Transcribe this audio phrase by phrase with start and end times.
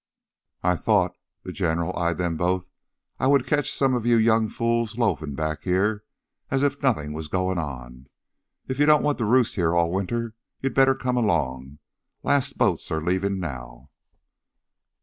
[0.63, 2.71] "I thought" the General eyed them both
[3.19, 5.99] "I would catch some of you young fools loafin' back heah
[6.49, 8.07] as if nothin' was goin' on.
[8.67, 11.77] If you don't want to roost heah all winter, you'd better come along.
[12.23, 13.91] Last boats are leavin' now."